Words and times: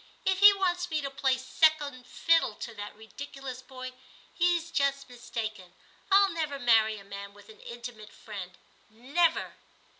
If 0.25 0.39
he 0.39 0.51
wants 0.53 0.89
me 0.89 0.99
to 1.01 1.11
play 1.11 1.37
second 1.37 2.07
fiddle 2.07 2.55
to 2.55 2.73
that 2.73 2.95
ridiculous 2.95 3.61
boy, 3.61 3.93
he's 4.33 4.71
just 4.71 5.07
mis 5.07 5.29
taken; 5.29 5.73
I'll 6.11 6.31
never 6.33 6.57
marry 6.57 6.97
a 6.97 7.03
man 7.03 7.35
with 7.35 7.49
an 7.49 7.59
intimate 7.59 8.09
friend. 8.11 8.57
Never.' 8.89 9.53